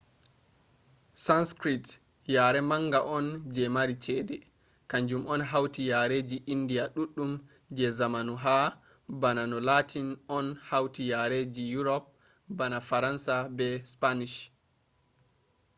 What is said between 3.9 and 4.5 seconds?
chede